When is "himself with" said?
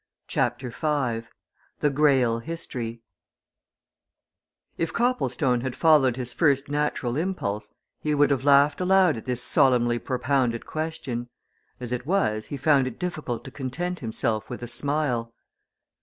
13.99-14.63